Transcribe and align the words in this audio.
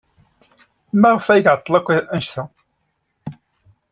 Maɣef 0.99 1.25
ay 1.33 1.41
iɛeḍḍel 1.45 1.73
akk 1.77 1.87
anect-a? 2.13 2.43